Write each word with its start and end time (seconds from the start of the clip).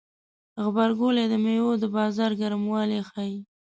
غبرګولی 0.63 1.25
د 1.29 1.33
میوو 1.43 1.71
د 1.81 1.83
بازار 1.95 2.31
ګرموالی 2.41 2.99
ښيي. 3.09 3.37